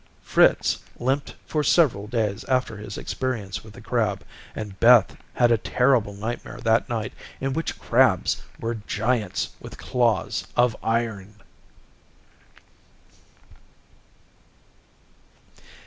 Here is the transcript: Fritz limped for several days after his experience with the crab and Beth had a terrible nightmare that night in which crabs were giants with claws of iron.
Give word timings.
Fritz 0.23 0.79
limped 0.97 1.35
for 1.45 1.63
several 1.63 2.07
days 2.07 2.43
after 2.45 2.75
his 2.75 2.97
experience 2.97 3.63
with 3.63 3.73
the 3.75 3.81
crab 3.81 4.23
and 4.55 4.79
Beth 4.79 5.15
had 5.35 5.51
a 5.51 5.59
terrible 5.59 6.15
nightmare 6.15 6.57
that 6.61 6.89
night 6.89 7.13
in 7.39 7.53
which 7.53 7.77
crabs 7.79 8.41
were 8.59 8.73
giants 8.73 9.49
with 9.59 9.77
claws 9.77 10.47
of 10.57 10.75
iron. 10.81 11.35